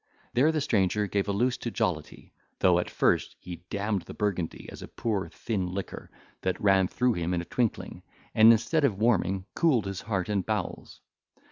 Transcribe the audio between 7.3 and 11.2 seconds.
in a twinkling, and, instead of warming, cooled his heart and bowels.